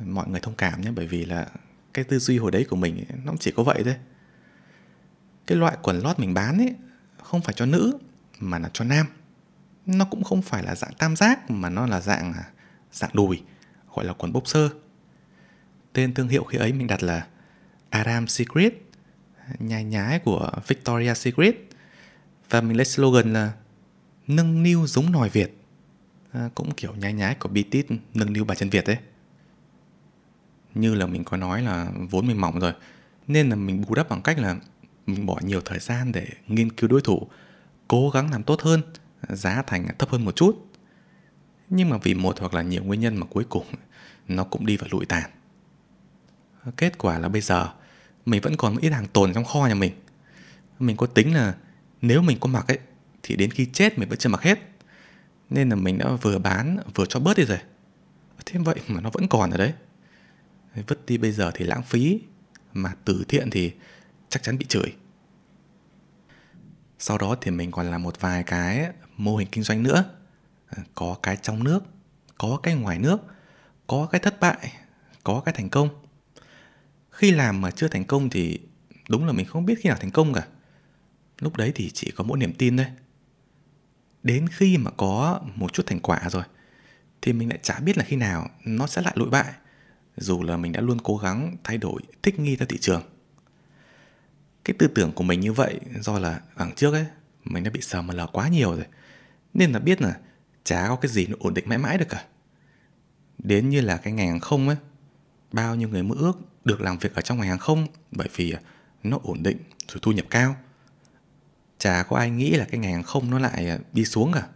Mọi 0.00 0.28
người 0.28 0.40
thông 0.40 0.54
cảm 0.54 0.80
nhé, 0.80 0.90
bởi 0.90 1.06
vì 1.06 1.24
là 1.24 1.46
cái 1.94 2.04
tư 2.04 2.18
duy 2.18 2.38
hồi 2.38 2.50
đấy 2.50 2.66
của 2.70 2.76
mình 2.76 3.04
nó 3.24 3.32
chỉ 3.40 3.50
có 3.50 3.62
vậy 3.62 3.82
thôi. 3.84 3.96
Cái 5.46 5.58
loại 5.58 5.76
quần 5.82 5.98
lót 5.98 6.18
mình 6.18 6.34
bán 6.34 6.58
ấy, 6.58 6.74
không 7.22 7.40
phải 7.40 7.54
cho 7.54 7.66
nữ, 7.66 7.98
mà 8.40 8.58
là 8.58 8.70
cho 8.72 8.84
nam. 8.84 9.06
Nó 9.86 10.04
cũng 10.04 10.24
không 10.24 10.42
phải 10.42 10.62
là 10.62 10.74
dạng 10.74 10.94
tam 10.98 11.16
giác, 11.16 11.50
mà 11.50 11.70
nó 11.70 11.86
là 11.86 12.00
dạng 12.00 12.32
à, 12.32 12.44
dạng 12.92 13.10
đùi, 13.12 13.42
gọi 13.94 14.04
là 14.04 14.12
quần 14.12 14.32
boxer 14.32 14.70
tên 15.92 16.14
thương 16.14 16.28
hiệu 16.28 16.44
khi 16.44 16.58
ấy 16.58 16.72
mình 16.72 16.86
đặt 16.86 17.02
là 17.02 17.26
Aram 17.90 18.26
Secret 18.26 18.74
nhái 19.58 19.84
nhái 19.84 20.18
của 20.18 20.50
Victoria 20.66 21.14
Secret 21.14 21.54
và 22.50 22.60
mình 22.60 22.76
lấy 22.76 22.84
slogan 22.84 23.32
là 23.32 23.52
nâng 24.26 24.62
niu 24.62 24.86
giống 24.86 25.12
nòi 25.12 25.28
Việt 25.28 25.58
à, 26.32 26.50
cũng 26.54 26.74
kiểu 26.74 26.94
nhái 26.94 27.12
nhái 27.12 27.34
của 27.34 27.48
BTS 27.48 27.92
nâng 28.14 28.32
niu 28.32 28.44
bà 28.44 28.54
chân 28.54 28.70
Việt 28.70 28.86
đấy 28.86 28.96
như 30.74 30.94
là 30.94 31.06
mình 31.06 31.24
có 31.24 31.36
nói 31.36 31.62
là 31.62 31.92
vốn 32.10 32.26
mình 32.26 32.40
mỏng 32.40 32.58
rồi 32.58 32.72
nên 33.26 33.48
là 33.48 33.56
mình 33.56 33.84
bù 33.88 33.94
đắp 33.94 34.08
bằng 34.08 34.22
cách 34.22 34.38
là 34.38 34.56
mình 35.06 35.26
bỏ 35.26 35.38
nhiều 35.42 35.60
thời 35.64 35.78
gian 35.78 36.12
để 36.12 36.26
nghiên 36.46 36.72
cứu 36.72 36.90
đối 36.90 37.00
thủ 37.00 37.28
cố 37.88 38.10
gắng 38.10 38.30
làm 38.30 38.42
tốt 38.42 38.62
hơn 38.62 38.82
giá 39.28 39.62
thành 39.66 39.88
thấp 39.98 40.10
hơn 40.10 40.24
một 40.24 40.36
chút. 40.36 40.66
Nhưng 41.70 41.88
mà 41.88 41.96
vì 42.02 42.14
một 42.14 42.40
hoặc 42.40 42.54
là 42.54 42.62
nhiều 42.62 42.84
nguyên 42.84 43.00
nhân 43.00 43.16
mà 43.16 43.26
cuối 43.26 43.44
cùng 43.48 43.66
nó 44.28 44.44
cũng 44.44 44.66
đi 44.66 44.76
vào 44.76 44.88
lụi 44.92 45.06
tàn. 45.06 45.30
Kết 46.76 46.98
quả 46.98 47.18
là 47.18 47.28
bây 47.28 47.40
giờ 47.40 47.68
mình 48.26 48.40
vẫn 48.40 48.56
còn 48.56 48.74
một 48.74 48.80
ít 48.82 48.90
hàng 48.90 49.06
tồn 49.06 49.32
trong 49.34 49.44
kho 49.44 49.66
nhà 49.66 49.74
mình. 49.74 49.92
Mình 50.78 50.96
có 50.96 51.06
tính 51.06 51.34
là 51.34 51.54
nếu 52.02 52.22
mình 52.22 52.38
có 52.40 52.48
mặc 52.48 52.68
ấy, 52.68 52.78
thì 53.22 53.36
đến 53.36 53.50
khi 53.50 53.66
chết 53.72 53.98
mình 53.98 54.08
vẫn 54.08 54.18
chưa 54.18 54.28
mặc 54.28 54.42
hết. 54.42 54.58
Nên 55.50 55.68
là 55.68 55.76
mình 55.76 55.98
đã 55.98 56.08
vừa 56.22 56.38
bán, 56.38 56.78
vừa 56.94 57.06
cho 57.06 57.20
bớt 57.20 57.36
đi 57.36 57.44
rồi. 57.44 57.58
Thế 58.46 58.60
vậy 58.64 58.76
mà 58.88 59.00
nó 59.00 59.10
vẫn 59.10 59.28
còn 59.28 59.50
ở 59.50 59.56
đấy. 59.56 59.72
Vứt 60.86 61.06
đi 61.06 61.18
bây 61.18 61.32
giờ 61.32 61.50
thì 61.54 61.64
lãng 61.64 61.82
phí, 61.82 62.20
mà 62.72 62.94
từ 63.04 63.24
thiện 63.28 63.50
thì 63.50 63.72
chắc 64.28 64.42
chắn 64.42 64.58
bị 64.58 64.66
chửi. 64.68 64.94
Sau 66.98 67.18
đó 67.18 67.36
thì 67.40 67.50
mình 67.50 67.70
còn 67.70 67.90
làm 67.90 68.02
một 68.02 68.20
vài 68.20 68.42
cái 68.42 68.92
mô 69.16 69.36
hình 69.36 69.48
kinh 69.52 69.64
doanh 69.64 69.82
nữa. 69.82 70.04
Có 70.94 71.16
cái 71.22 71.36
trong 71.36 71.64
nước, 71.64 71.84
có 72.38 72.60
cái 72.62 72.74
ngoài 72.74 72.98
nước, 72.98 73.20
có 73.86 74.08
cái 74.12 74.20
thất 74.20 74.40
bại, 74.40 74.72
có 75.24 75.42
cái 75.44 75.54
thành 75.58 75.68
công. 75.68 75.88
Khi 77.10 77.30
làm 77.30 77.60
mà 77.60 77.70
chưa 77.70 77.88
thành 77.88 78.04
công 78.04 78.30
thì 78.30 78.60
đúng 79.08 79.26
là 79.26 79.32
mình 79.32 79.46
không 79.46 79.66
biết 79.66 79.74
khi 79.80 79.88
nào 79.88 79.98
thành 80.00 80.10
công 80.10 80.32
cả 80.32 80.46
lúc 81.40 81.56
đấy 81.56 81.72
thì 81.74 81.90
chỉ 81.90 82.10
có 82.10 82.24
mỗi 82.24 82.38
niềm 82.38 82.52
tin 82.52 82.76
thôi. 82.76 82.86
Đến 84.22 84.46
khi 84.48 84.78
mà 84.78 84.90
có 84.90 85.40
một 85.54 85.72
chút 85.72 85.86
thành 85.86 86.00
quả 86.00 86.20
rồi, 86.30 86.42
thì 87.22 87.32
mình 87.32 87.48
lại 87.48 87.58
chả 87.62 87.78
biết 87.78 87.98
là 87.98 88.04
khi 88.04 88.16
nào 88.16 88.50
nó 88.64 88.86
sẽ 88.86 89.02
lại 89.02 89.12
lụi 89.16 89.30
bại, 89.30 89.52
dù 90.16 90.42
là 90.42 90.56
mình 90.56 90.72
đã 90.72 90.80
luôn 90.80 90.98
cố 91.00 91.16
gắng 91.16 91.56
thay 91.64 91.78
đổi 91.78 92.02
thích 92.22 92.38
nghi 92.38 92.56
theo 92.56 92.66
thị 92.66 92.78
trường. 92.80 93.02
Cái 94.64 94.74
tư 94.78 94.88
tưởng 94.88 95.12
của 95.12 95.24
mình 95.24 95.40
như 95.40 95.52
vậy 95.52 95.80
do 96.00 96.18
là 96.18 96.40
đằng 96.56 96.74
trước 96.74 96.92
ấy, 96.92 97.06
mình 97.44 97.64
đã 97.64 97.70
bị 97.70 97.80
sờ 97.80 98.02
mà 98.02 98.14
lờ 98.14 98.26
quá 98.32 98.48
nhiều 98.48 98.74
rồi, 98.74 98.86
nên 99.54 99.72
là 99.72 99.78
biết 99.78 100.02
là 100.02 100.18
chả 100.64 100.88
có 100.88 100.96
cái 100.96 101.10
gì 101.10 101.26
nó 101.26 101.36
ổn 101.40 101.54
định 101.54 101.68
mãi 101.68 101.78
mãi 101.78 101.98
được 101.98 102.08
cả. 102.08 102.24
Đến 103.38 103.68
như 103.68 103.80
là 103.80 103.96
cái 103.96 104.12
ngành 104.12 104.28
hàng 104.28 104.40
không 104.40 104.68
ấy, 104.68 104.76
bao 105.52 105.74
nhiêu 105.74 105.88
người 105.88 106.02
mơ 106.02 106.14
ước 106.18 106.38
được 106.64 106.80
làm 106.80 106.98
việc 106.98 107.14
ở 107.14 107.22
trong 107.22 107.38
ngành 107.38 107.48
hàng 107.48 107.58
không 107.58 107.86
bởi 108.10 108.28
vì 108.36 108.54
nó 109.02 109.18
ổn 109.22 109.42
định, 109.42 109.58
rồi 109.88 109.98
thu 110.02 110.12
nhập 110.12 110.26
cao 110.30 110.56
chả 111.78 112.02
có 112.02 112.16
ai 112.16 112.30
nghĩ 112.30 112.50
là 112.50 112.64
cái 112.64 112.80
ngành 112.80 112.92
hàng 112.92 113.02
không 113.02 113.30
nó 113.30 113.38
lại 113.38 113.68
à, 113.68 113.78
đi 113.92 114.04
xuống 114.04 114.32
cả. 114.32 114.46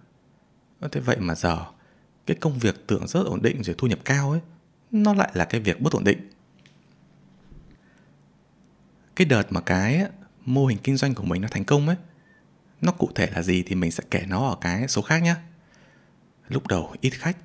Thế 0.93 1.01
vậy 1.01 1.17
mà 1.21 1.35
giờ, 1.35 1.65
cái 2.27 2.37
công 2.41 2.59
việc 2.59 2.87
tưởng 2.87 3.07
rất 3.07 3.27
ổn 3.27 3.43
định 3.43 3.63
rồi 3.63 3.75
thu 3.79 3.87
nhập 3.87 3.99
cao 4.05 4.31
ấy, 4.31 4.41
nó 4.91 5.15
lại 5.15 5.31
là 5.35 5.45
cái 5.45 5.61
việc 5.61 5.81
bất 5.81 5.93
ổn 5.93 6.05
định. 6.05 6.31
Cái 9.17 9.25
đợt 9.25 9.53
mà 9.53 9.61
cái 9.61 10.07
mô 10.45 10.67
hình 10.67 10.79
kinh 10.83 10.97
doanh 10.97 11.15
của 11.15 11.25
mình 11.25 11.43
nó 11.43 11.49
thành 11.51 11.65
công 11.65 11.89
ấy, 11.89 11.97
nó 12.81 12.93
cụ 12.93 13.11
thể 13.15 13.31
là 13.35 13.43
gì 13.43 13.63
thì 13.63 13.75
mình 13.75 13.91
sẽ 13.91 14.05
kể 14.11 14.25
nó 14.29 14.49
ở 14.49 14.57
cái 14.61 14.89
số 14.89 15.03
khác 15.03 15.23
nhé 15.23 15.35
lúc 16.49 16.67
đầu 16.67 16.95
ít 17.01 17.11
khách, 17.11 17.37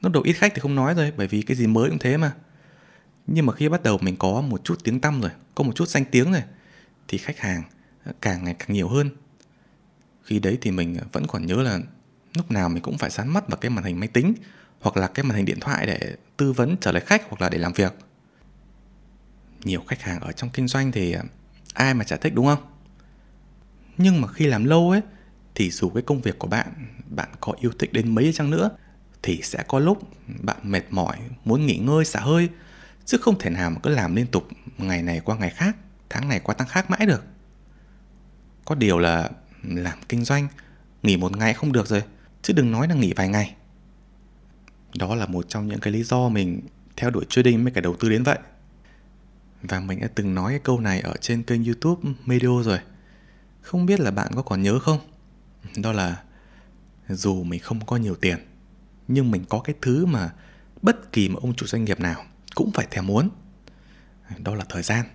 lúc 0.00 0.12
đầu 0.12 0.22
ít 0.22 0.32
khách 0.32 0.54
thì 0.54 0.60
không 0.60 0.74
nói 0.74 0.94
rồi, 0.94 1.12
bởi 1.16 1.26
vì 1.28 1.42
cái 1.42 1.56
gì 1.56 1.66
mới 1.66 1.90
cũng 1.90 1.98
thế 1.98 2.16
mà. 2.16 2.32
Nhưng 3.26 3.46
mà 3.46 3.52
khi 3.52 3.68
bắt 3.68 3.82
đầu 3.82 3.98
mình 3.98 4.16
có 4.16 4.40
một 4.40 4.64
chút 4.64 4.78
tiếng 4.84 5.00
tăm 5.00 5.20
rồi, 5.20 5.30
có 5.54 5.64
một 5.64 5.72
chút 5.74 5.88
danh 5.88 6.04
tiếng 6.04 6.32
rồi, 6.32 6.42
thì 7.08 7.18
khách 7.18 7.38
hàng 7.38 7.62
càng 8.20 8.44
ngày 8.44 8.54
càng 8.58 8.72
nhiều 8.72 8.88
hơn. 8.88 9.10
Khi 10.22 10.38
đấy 10.38 10.58
thì 10.60 10.70
mình 10.70 10.96
vẫn 11.12 11.26
còn 11.26 11.46
nhớ 11.46 11.54
là 11.56 11.80
lúc 12.36 12.50
nào 12.50 12.68
mình 12.68 12.82
cũng 12.82 12.98
phải 12.98 13.10
sán 13.10 13.28
mắt 13.28 13.48
vào 13.48 13.56
cái 13.56 13.70
màn 13.70 13.84
hình 13.84 14.00
máy 14.00 14.08
tính 14.08 14.34
hoặc 14.80 14.96
là 14.96 15.08
cái 15.08 15.24
màn 15.24 15.36
hình 15.36 15.44
điện 15.44 15.60
thoại 15.60 15.86
để 15.86 16.16
tư 16.36 16.52
vấn 16.52 16.76
trả 16.80 16.92
lời 16.92 17.02
khách 17.06 17.22
hoặc 17.28 17.42
là 17.42 17.48
để 17.48 17.58
làm 17.58 17.72
việc. 17.72 17.94
Nhiều 19.64 19.80
khách 19.88 20.02
hàng 20.02 20.20
ở 20.20 20.32
trong 20.32 20.50
kinh 20.50 20.68
doanh 20.68 20.92
thì 20.92 21.12
à, 21.12 21.22
ai 21.74 21.94
mà 21.94 22.04
chả 22.04 22.16
thích, 22.16 22.34
đúng 22.34 22.46
không? 22.46 22.62
Nhưng 23.96 24.20
mà 24.20 24.28
khi 24.28 24.46
làm 24.46 24.64
lâu 24.64 24.90
ấy, 24.90 25.00
thì 25.54 25.70
dù 25.70 25.90
cái 25.90 26.02
công 26.02 26.20
việc 26.20 26.38
của 26.38 26.48
bạn 26.48 26.66
bạn 27.06 27.28
có 27.40 27.52
yêu 27.60 27.72
thích 27.78 27.92
đến 27.92 28.14
mấy 28.14 28.32
chăng 28.32 28.50
nữa, 28.50 28.70
thì 29.22 29.40
sẽ 29.42 29.64
có 29.68 29.78
lúc 29.78 30.08
bạn 30.42 30.56
mệt 30.62 30.82
mỏi, 30.90 31.16
muốn 31.44 31.66
nghỉ 31.66 31.76
ngơi, 31.76 32.04
xả 32.04 32.20
hơi, 32.20 32.48
chứ 33.04 33.18
không 33.20 33.38
thể 33.38 33.50
nào 33.50 33.70
mà 33.70 33.76
cứ 33.82 33.90
làm 33.90 34.14
liên 34.14 34.26
tục 34.26 34.48
ngày 34.78 35.02
này 35.02 35.20
qua 35.20 35.36
ngày 35.36 35.50
khác, 35.50 35.76
tháng 36.08 36.28
này 36.28 36.40
qua 36.40 36.54
tháng 36.58 36.68
khác 36.68 36.90
mãi 36.90 37.06
được 37.06 37.24
có 38.72 38.76
điều 38.76 38.98
là 38.98 39.30
làm 39.62 39.98
kinh 40.08 40.24
doanh, 40.24 40.48
nghỉ 41.02 41.16
một 41.16 41.36
ngày 41.36 41.54
không 41.54 41.72
được 41.72 41.86
rồi, 41.86 42.02
chứ 42.42 42.52
đừng 42.52 42.72
nói 42.72 42.88
là 42.88 42.94
nghỉ 42.94 43.12
vài 43.16 43.28
ngày. 43.28 43.54
Đó 44.98 45.14
là 45.14 45.26
một 45.26 45.44
trong 45.48 45.68
những 45.68 45.80
cái 45.80 45.92
lý 45.92 46.02
do 46.02 46.28
mình 46.28 46.60
theo 46.96 47.10
đuổi 47.10 47.24
trading 47.28 47.62
với 47.62 47.72
cả 47.72 47.80
đầu 47.80 47.96
tư 47.96 48.08
đến 48.08 48.22
vậy. 48.22 48.38
Và 49.62 49.80
mình 49.80 50.00
đã 50.00 50.08
từng 50.14 50.34
nói 50.34 50.52
cái 50.52 50.60
câu 50.64 50.80
này 50.80 51.00
ở 51.00 51.14
trên 51.20 51.42
kênh 51.42 51.64
youtube 51.64 52.10
Medio 52.24 52.62
rồi. 52.62 52.78
Không 53.60 53.86
biết 53.86 54.00
là 54.00 54.10
bạn 54.10 54.32
có 54.34 54.42
còn 54.42 54.62
nhớ 54.62 54.78
không? 54.78 54.98
Đó 55.76 55.92
là 55.92 56.22
dù 57.08 57.44
mình 57.44 57.60
không 57.60 57.86
có 57.86 57.96
nhiều 57.96 58.14
tiền, 58.14 58.38
nhưng 59.08 59.30
mình 59.30 59.44
có 59.48 59.60
cái 59.60 59.74
thứ 59.82 60.06
mà 60.06 60.30
bất 60.82 61.12
kỳ 61.12 61.28
một 61.28 61.40
ông 61.42 61.54
chủ 61.54 61.66
doanh 61.66 61.84
nghiệp 61.84 62.00
nào 62.00 62.24
cũng 62.54 62.70
phải 62.74 62.86
thèm 62.90 63.06
muốn. 63.06 63.28
Đó 64.38 64.54
là 64.54 64.64
thời 64.68 64.82
gian. 64.82 65.06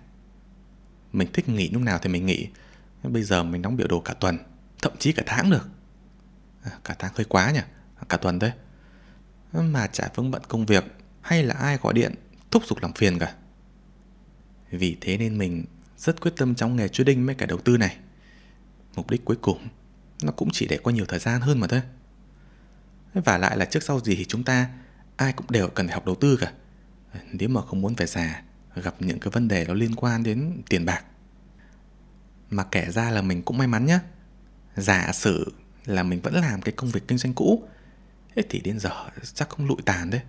Mình 1.12 1.28
thích 1.32 1.48
nghỉ 1.48 1.70
lúc 1.70 1.82
nào 1.82 1.98
thì 2.02 2.10
mình 2.10 2.26
nghỉ 2.26 2.48
bây 3.02 3.22
giờ 3.22 3.42
mình 3.42 3.62
đóng 3.62 3.76
biểu 3.76 3.86
đồ 3.86 4.00
cả 4.00 4.14
tuần 4.14 4.38
thậm 4.82 4.92
chí 4.98 5.12
cả 5.12 5.22
tháng 5.26 5.50
được. 5.50 5.68
À, 6.62 6.70
cả 6.84 6.96
tháng 6.98 7.12
hơi 7.14 7.24
quá 7.24 7.50
nhỉ? 7.50 7.60
Cả 8.08 8.16
tuần 8.16 8.38
đấy 8.38 8.52
mà 9.52 9.86
chả 9.86 10.08
vướng 10.14 10.30
bận 10.30 10.42
công 10.48 10.66
việc 10.66 10.84
hay 11.20 11.42
là 11.42 11.54
ai 11.54 11.76
gọi 11.76 11.94
điện 11.94 12.14
thúc 12.50 12.62
giục 12.66 12.78
làm 12.82 12.92
phiền 12.92 13.18
cả. 13.18 13.34
Vì 14.70 14.96
thế 15.00 15.18
nên 15.18 15.38
mình 15.38 15.64
rất 15.96 16.20
quyết 16.20 16.32
tâm 16.36 16.54
trong 16.54 16.76
nghề 16.76 16.88
trading 16.88 17.26
mấy 17.26 17.34
cả 17.34 17.46
đầu 17.46 17.58
tư 17.58 17.76
này. 17.76 17.96
Mục 18.94 19.10
đích 19.10 19.24
cuối 19.24 19.36
cùng 19.42 19.68
nó 20.22 20.32
cũng 20.32 20.48
chỉ 20.52 20.66
để 20.66 20.78
có 20.82 20.90
nhiều 20.90 21.04
thời 21.08 21.18
gian 21.18 21.40
hơn 21.40 21.60
mà 21.60 21.66
thôi. 21.66 21.82
Và 23.14 23.38
lại 23.38 23.56
là 23.56 23.64
trước 23.64 23.82
sau 23.82 24.00
gì 24.00 24.14
thì 24.14 24.24
chúng 24.24 24.44
ta 24.44 24.70
ai 25.16 25.32
cũng 25.32 25.46
đều 25.50 25.68
cần 25.68 25.86
phải 25.86 25.94
học 25.94 26.06
đầu 26.06 26.14
tư 26.14 26.38
cả. 26.40 26.52
Nếu 27.32 27.48
mà 27.48 27.60
không 27.62 27.80
muốn 27.80 27.94
về 27.94 28.06
già 28.06 28.42
gặp 28.74 28.94
những 28.98 29.20
cái 29.20 29.30
vấn 29.30 29.48
đề 29.48 29.64
nó 29.64 29.74
liên 29.74 29.94
quan 29.94 30.22
đến 30.22 30.62
tiền 30.68 30.84
bạc 30.84 31.04
mà 32.50 32.64
kể 32.64 32.90
ra 32.90 33.10
là 33.10 33.22
mình 33.22 33.42
cũng 33.42 33.58
may 33.58 33.66
mắn 33.66 33.86
nhá. 33.86 34.00
Giả 34.76 35.12
sử 35.12 35.52
là 35.84 36.02
mình 36.02 36.20
vẫn 36.20 36.34
làm 36.34 36.62
cái 36.62 36.72
công 36.72 36.90
việc 36.90 37.08
kinh 37.08 37.18
doanh 37.18 37.34
cũ, 37.34 37.68
thế 38.36 38.42
thì 38.50 38.60
đến 38.60 38.78
giờ 38.78 38.90
chắc 39.34 39.48
không 39.48 39.66
lụi 39.66 39.78
tàn 39.84 40.10
đấy. 40.10 40.20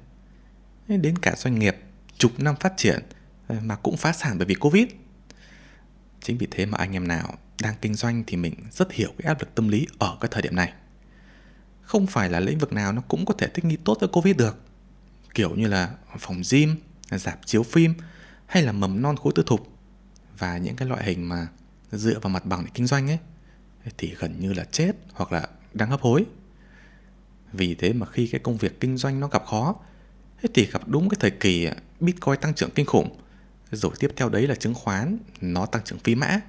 Đến 0.88 1.18
cả 1.18 1.36
doanh 1.38 1.60
nghiệp 1.60 1.78
chục 2.18 2.40
năm 2.40 2.56
phát 2.60 2.74
triển 2.78 3.00
ờ, 3.48 3.56
mà 3.64 3.76
cũng 3.76 3.98
phá 3.98 4.14
sản 4.14 4.38
bởi 4.38 4.46
vì 4.46 4.56
covid. 4.56 4.88
Chính 6.22 6.38
vì 6.38 6.48
thế 6.52 6.66
mà 6.66 6.78
anh 6.78 6.96
em 6.96 7.08
nào 7.08 7.38
đang 7.62 7.76
kinh 7.82 7.94
doanh 7.94 8.24
thì 8.28 8.38
mình 8.38 8.54
rất 8.72 8.92
hiểu 8.92 9.10
cái 9.18 9.28
áp 9.28 9.42
lực 9.42 9.56
tâm 9.56 9.68
lý 9.68 9.88
ở 10.00 10.18
cái 10.22 10.30
thời 10.32 10.42
điểm 10.42 10.56
này. 10.56 10.74
Không 11.82 12.08
phải 12.08 12.30
là 12.30 12.40
lĩnh 12.40 12.58
vực 12.58 12.74
nào 12.74 12.94
nó 12.94 13.02
cũng 13.02 13.26
có 13.26 13.34
thể 13.38 13.48
thích 13.48 13.66
nghi 13.66 13.78
tốt 13.84 13.98
với 14.00 14.10
covid 14.10 14.36
được. 14.36 14.64
Kiểu 15.34 15.56
như 15.56 15.68
là 15.68 15.96
phòng 16.20 16.42
gym, 16.52 16.76
dạp 17.12 17.40
chiếu 17.46 17.64
phim 17.64 17.94
hay 18.46 18.64
là 18.64 18.72
mầm 18.72 19.02
non 19.02 19.16
khối 19.18 19.34
tư 19.36 19.44
thục. 19.46 19.78
Và 20.38 20.58
những 20.58 20.76
cái 20.76 20.88
loại 20.88 21.04
hình 21.04 21.30
mà 21.30 21.48
dựa 21.92 22.20
vào 22.20 22.30
mặt 22.30 22.46
bằng 22.46 22.66
để 22.66 22.72
kinh 22.74 22.88
doanh 22.88 23.10
ấy, 23.10 23.20
thì 23.98 24.16
gần 24.20 24.40
như 24.40 24.54
là 24.54 24.64
chết 24.64 24.92
hoặc 25.14 25.32
là 25.32 25.48
đang 25.74 25.90
hấp 25.90 26.02
hối. 26.02 26.26
Vì 27.54 27.76
thế 27.76 27.94
mà 27.94 28.06
khi 28.06 28.28
cái 28.28 28.42
công 28.44 28.58
việc 28.58 28.80
kinh 28.80 28.98
doanh 28.98 29.20
nó 29.20 29.28
gặp 29.28 29.46
khó 29.46 29.76
thì 30.54 30.66
gặp 30.66 30.88
đúng 30.88 31.10
cái 31.10 31.18
thời 31.20 31.32
kỳ 31.32 31.66
à, 31.66 31.76
bitcoin 32.00 32.40
tăng 32.42 32.54
trưởng 32.54 32.72
kinh 32.72 32.86
khủng, 32.86 33.20
rồi 33.72 33.92
tiếp 34.00 34.12
theo 34.16 34.30
đấy 34.30 34.48
là 34.48 34.56
chứng 34.56 34.74
khoán, 34.74 35.18
nó 35.42 35.66
tăng 35.66 35.84
trưởng 35.86 36.00
phi 36.00 36.16
mã. 36.16 36.40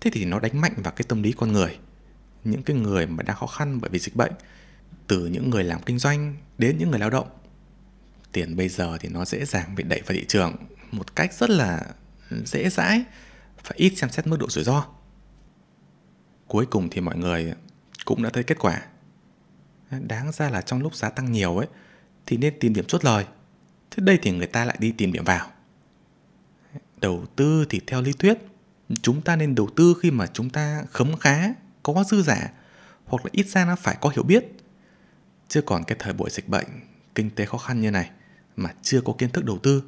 Thế 0.00 0.10
thì 0.14 0.24
nó 0.24 0.40
đánh 0.40 0.60
mạnh 0.60 0.72
vào 0.76 0.92
cái 0.96 1.04
tâm 1.08 1.22
lý 1.22 1.32
con 1.32 1.52
người, 1.52 1.78
những 2.44 2.62
cái 2.62 2.76
người 2.76 3.06
mà 3.06 3.22
đang 3.22 3.36
khó 3.36 3.46
khăn 3.46 3.80
bởi 3.80 3.90
vì 3.90 3.98
dịch 3.98 4.16
bệnh, 4.16 4.32
từ 5.06 5.26
những 5.26 5.50
người 5.50 5.64
làm 5.64 5.82
kinh 5.82 5.98
doanh 5.98 6.36
đến 6.58 6.78
những 6.78 6.90
người 6.90 6.98
lao 7.00 7.10
động. 7.10 7.28
Tiền 8.32 8.56
bây 8.56 8.68
giờ 8.68 8.98
thì 9.00 9.08
nó 9.08 9.24
dễ 9.24 9.44
dàng 9.44 9.74
bị 9.74 9.84
đẩy 9.84 10.00
vào 10.00 10.16
thị 10.16 10.24
trường 10.28 10.56
một 10.92 11.16
cách 11.16 11.34
rất 11.34 11.50
là 11.50 11.82
dễ 12.44 12.70
dãi 12.70 13.04
và 13.64 13.70
ít 13.74 13.92
xem 13.96 14.10
xét 14.10 14.26
mức 14.26 14.36
độ 14.40 14.50
rủi 14.50 14.64
ro. 14.64 14.86
Cuối 16.46 16.66
cùng 16.66 16.88
thì 16.90 17.00
mọi 17.00 17.16
người 17.16 17.52
cũng 18.04 18.22
đã 18.22 18.30
thấy 18.30 18.42
kết 18.42 18.58
quả. 18.58 18.82
Đáng 19.90 20.32
ra 20.32 20.50
là 20.50 20.60
trong 20.60 20.82
lúc 20.82 20.94
giá 20.94 21.10
tăng 21.10 21.32
nhiều 21.32 21.56
ấy, 21.56 21.66
thì 22.26 22.36
nên 22.36 22.58
tìm 22.60 22.74
điểm 22.74 22.84
chốt 22.84 23.04
lời. 23.04 23.26
Thế 23.90 24.02
đây 24.06 24.18
thì 24.22 24.30
người 24.30 24.46
ta 24.46 24.64
lại 24.64 24.76
đi 24.80 24.92
tìm 24.92 25.12
điểm 25.12 25.24
vào. 25.24 25.50
Đầu 27.00 27.26
tư 27.36 27.66
thì 27.68 27.80
theo 27.86 28.02
lý 28.02 28.12
thuyết, 28.12 28.38
chúng 29.02 29.22
ta 29.22 29.36
nên 29.36 29.54
đầu 29.54 29.68
tư 29.76 29.94
khi 30.02 30.10
mà 30.10 30.26
chúng 30.26 30.50
ta 30.50 30.84
khấm 30.90 31.16
khá, 31.16 31.54
có 31.82 32.04
dư 32.10 32.22
giả, 32.22 32.52
hoặc 33.04 33.24
là 33.24 33.30
ít 33.32 33.46
ra 33.46 33.64
nó 33.64 33.76
phải 33.76 33.96
có 34.00 34.08
hiểu 34.08 34.22
biết. 34.22 34.44
Chứ 35.48 35.62
còn 35.62 35.84
cái 35.84 35.96
thời 36.00 36.12
buổi 36.12 36.30
dịch 36.30 36.48
bệnh, 36.48 36.66
kinh 37.14 37.30
tế 37.30 37.44
khó 37.44 37.58
khăn 37.58 37.80
như 37.80 37.90
này 37.90 38.10
mà 38.56 38.74
chưa 38.82 39.00
có 39.00 39.14
kiến 39.18 39.30
thức 39.30 39.44
đầu 39.44 39.58
tư, 39.58 39.82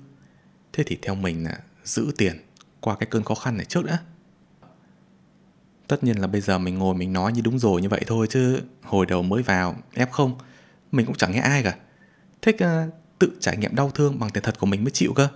thế 0.72 0.84
thì 0.86 0.98
theo 1.02 1.14
mình 1.14 1.44
là 1.44 1.60
giữ 1.84 2.12
tiền 2.18 2.36
qua 2.80 2.96
cái 2.96 3.06
cơn 3.10 3.24
khó 3.24 3.34
khăn 3.34 3.56
này 3.56 3.66
trước 3.66 3.84
đã. 3.84 3.98
Tất 5.88 6.04
nhiên 6.04 6.20
là 6.20 6.26
bây 6.26 6.40
giờ 6.40 6.58
mình 6.58 6.78
ngồi 6.78 6.94
mình 6.94 7.12
nói 7.12 7.32
như 7.32 7.40
đúng 7.40 7.58
rồi 7.58 7.82
như 7.82 7.88
vậy 7.88 8.00
thôi 8.06 8.26
chứ 8.30 8.62
hồi 8.82 9.06
đầu 9.06 9.22
mới 9.22 9.42
vào 9.42 9.76
ép 9.94 10.12
không 10.12 10.38
mình 10.92 11.06
cũng 11.06 11.16
chẳng 11.16 11.32
nghe 11.32 11.38
ai 11.38 11.62
cả. 11.62 11.76
Thích 12.42 12.56
uh, 12.64 12.94
tự 13.18 13.36
trải 13.40 13.56
nghiệm 13.56 13.74
đau 13.74 13.90
thương 13.90 14.18
bằng 14.18 14.30
tiền 14.30 14.42
thật 14.42 14.58
của 14.58 14.66
mình 14.66 14.84
mới 14.84 14.90
chịu 14.90 15.12
cơ. 15.14 15.28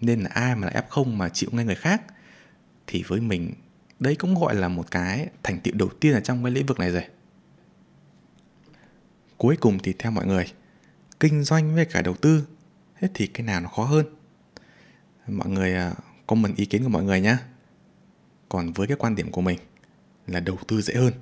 Nên 0.00 0.20
là 0.20 0.30
ai 0.34 0.56
mà 0.56 0.66
là 0.66 0.72
ép 0.72 0.90
không 0.90 1.18
mà 1.18 1.28
chịu 1.28 1.50
nghe 1.52 1.64
người 1.64 1.74
khác? 1.74 2.02
Thì 2.86 3.04
với 3.06 3.20
mình 3.20 3.52
đấy 3.98 4.16
cũng 4.16 4.34
gọi 4.34 4.54
là 4.54 4.68
một 4.68 4.90
cái 4.90 5.28
thành 5.42 5.60
tựu 5.60 5.74
đầu 5.74 5.88
tiên 6.00 6.12
ở 6.14 6.20
trong 6.20 6.44
cái 6.44 6.52
lĩnh 6.52 6.66
vực 6.66 6.78
này 6.78 6.90
rồi. 6.90 7.04
Cuối 9.36 9.56
cùng 9.56 9.78
thì 9.78 9.92
theo 9.98 10.12
mọi 10.12 10.26
người 10.26 10.52
kinh 11.20 11.44
doanh 11.44 11.74
với 11.74 11.84
cả 11.84 12.02
đầu 12.02 12.14
tư 12.14 12.44
thế 13.00 13.08
thì 13.14 13.26
cái 13.26 13.46
nào 13.46 13.60
nó 13.60 13.68
khó 13.68 13.84
hơn? 13.84 14.06
Mọi 15.28 15.48
người 15.48 15.74
ờ, 15.74 15.94
comment 16.26 16.56
ý 16.56 16.66
kiến 16.66 16.82
của 16.82 16.88
mọi 16.88 17.04
người 17.04 17.20
nhé 17.20 17.36
còn 18.48 18.72
với 18.72 18.86
cái 18.86 18.96
quan 18.96 19.14
điểm 19.14 19.30
của 19.30 19.40
mình 19.40 19.58
là 20.26 20.40
đầu 20.40 20.58
tư 20.68 20.82
dễ 20.82 20.94
hơn. 20.94 21.12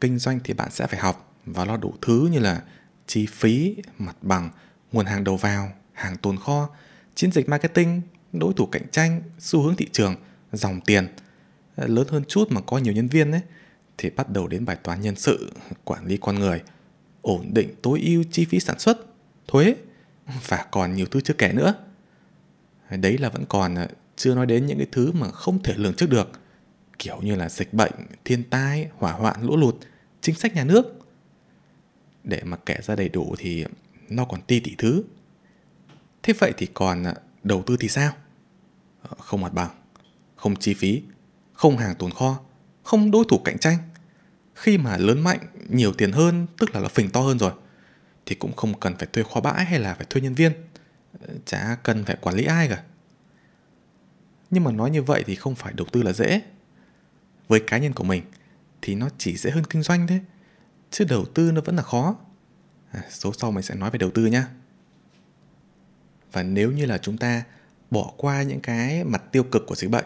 Kinh 0.00 0.18
doanh 0.18 0.40
thì 0.44 0.54
bạn 0.54 0.70
sẽ 0.70 0.86
phải 0.86 1.00
học 1.00 1.34
và 1.46 1.64
lo 1.64 1.76
đủ 1.76 1.94
thứ 2.02 2.28
như 2.32 2.38
là 2.38 2.62
chi 3.06 3.26
phí, 3.26 3.76
mặt 3.98 4.16
bằng, 4.22 4.50
nguồn 4.92 5.06
hàng 5.06 5.24
đầu 5.24 5.36
vào, 5.36 5.72
hàng 5.92 6.16
tồn 6.16 6.36
kho, 6.36 6.68
chiến 7.14 7.32
dịch 7.32 7.48
marketing, 7.48 8.00
đối 8.32 8.52
thủ 8.52 8.66
cạnh 8.66 8.88
tranh, 8.90 9.22
xu 9.38 9.62
hướng 9.62 9.76
thị 9.76 9.88
trường, 9.92 10.14
dòng 10.52 10.80
tiền. 10.80 11.08
Ờ, 11.76 11.86
lớn 11.86 12.06
hơn 12.10 12.22
chút 12.28 12.52
mà 12.52 12.60
có 12.60 12.78
nhiều 12.78 12.92
nhân 12.92 13.08
viên 13.08 13.32
ấy, 13.32 13.40
thì 13.98 14.10
bắt 14.10 14.30
đầu 14.30 14.48
đến 14.48 14.64
bài 14.64 14.76
toán 14.82 15.00
nhân 15.00 15.16
sự, 15.16 15.52
quản 15.84 16.06
lý 16.06 16.16
con 16.16 16.38
người, 16.38 16.62
ổn 17.22 17.50
định 17.54 17.74
tối 17.82 18.00
ưu 18.04 18.24
chi 18.30 18.44
phí 18.44 18.60
sản 18.60 18.78
xuất, 18.78 18.98
thuế 19.46 19.74
và 20.48 20.66
còn 20.70 20.94
nhiều 20.94 21.06
thứ 21.06 21.20
chưa 21.20 21.34
kể 21.34 21.52
nữa 21.52 21.74
đấy 22.90 23.18
là 23.18 23.28
vẫn 23.28 23.44
còn 23.48 23.74
à, 23.74 23.88
chưa 24.16 24.34
nói 24.34 24.46
đến 24.46 24.66
những 24.66 24.78
cái 24.78 24.86
thứ 24.92 25.12
mà 25.12 25.30
không 25.30 25.62
thể 25.62 25.74
lường 25.76 25.94
trước 25.94 26.10
được, 26.10 26.30
kiểu 26.98 27.20
như 27.22 27.34
là 27.34 27.48
dịch 27.48 27.74
bệnh, 27.74 27.92
thiên 28.24 28.42
tai, 28.50 28.88
hỏa 28.96 29.12
hoạn, 29.12 29.42
lũ 29.42 29.56
lụt, 29.56 29.74
chính 30.20 30.34
sách 30.34 30.54
nhà 30.54 30.64
nước. 30.64 30.98
Để 32.24 32.40
mà 32.44 32.56
kể 32.66 32.76
ra 32.82 32.96
đầy 32.96 33.08
đủ 33.08 33.34
thì 33.38 33.64
nó 34.08 34.24
còn 34.24 34.40
ti 34.42 34.60
tỷ 34.60 34.74
thứ. 34.78 35.02
Thế 36.22 36.32
vậy 36.38 36.52
thì 36.56 36.66
còn 36.74 37.04
à, 37.04 37.14
đầu 37.42 37.62
tư 37.66 37.76
thì 37.80 37.88
sao? 37.88 38.12
Ờ, 39.02 39.16
không 39.18 39.40
mặt 39.40 39.54
bằng, 39.54 39.70
không 40.36 40.56
chi 40.56 40.74
phí, 40.74 41.02
không 41.52 41.76
hàng 41.76 41.94
tồn 41.94 42.10
kho, 42.10 42.40
không 42.82 43.10
đối 43.10 43.24
thủ 43.28 43.38
cạnh 43.38 43.58
tranh. 43.58 43.78
Khi 44.54 44.78
mà 44.78 44.96
lớn 44.96 45.20
mạnh, 45.20 45.38
nhiều 45.68 45.92
tiền 45.92 46.12
hơn, 46.12 46.46
tức 46.58 46.74
là 46.74 46.80
nó 46.80 46.88
phình 46.88 47.10
to 47.10 47.20
hơn 47.20 47.38
rồi, 47.38 47.52
thì 48.26 48.34
cũng 48.34 48.52
không 48.56 48.80
cần 48.80 48.96
phải 48.96 49.08
thuê 49.12 49.24
kho 49.34 49.40
bãi 49.40 49.64
hay 49.64 49.80
là 49.80 49.94
phải 49.94 50.06
thuê 50.10 50.22
nhân 50.22 50.34
viên 50.34 50.52
chả 51.44 51.76
cần 51.82 52.04
phải 52.04 52.16
quản 52.20 52.36
lý 52.36 52.44
ai 52.44 52.68
cả. 52.68 52.82
Nhưng 54.50 54.64
mà 54.64 54.72
nói 54.72 54.90
như 54.90 55.02
vậy 55.02 55.24
thì 55.26 55.34
không 55.34 55.54
phải 55.54 55.72
đầu 55.72 55.86
tư 55.92 56.02
là 56.02 56.12
dễ. 56.12 56.42
Với 57.48 57.60
cá 57.66 57.78
nhân 57.78 57.92
của 57.92 58.04
mình 58.04 58.22
thì 58.82 58.94
nó 58.94 59.08
chỉ 59.18 59.36
dễ 59.36 59.50
hơn 59.50 59.64
kinh 59.64 59.82
doanh 59.82 60.06
thế 60.06 60.20
chứ 60.90 61.04
đầu 61.08 61.24
tư 61.24 61.52
nó 61.52 61.60
vẫn 61.60 61.76
là 61.76 61.82
khó. 61.82 62.16
À, 62.90 63.02
số 63.10 63.32
sau 63.32 63.50
mình 63.50 63.62
sẽ 63.62 63.74
nói 63.74 63.90
về 63.90 63.98
đầu 63.98 64.10
tư 64.10 64.26
nhé 64.26 64.42
và 66.32 66.42
nếu 66.42 66.72
như 66.72 66.86
là 66.86 66.98
chúng 66.98 67.18
ta 67.18 67.44
bỏ 67.90 68.12
qua 68.16 68.42
những 68.42 68.60
cái 68.60 69.04
mặt 69.04 69.22
tiêu 69.32 69.42
cực 69.42 69.66
của 69.66 69.74
dịch 69.74 69.90
bệnh 69.90 70.04